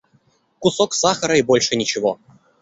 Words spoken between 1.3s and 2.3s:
и больше ничего.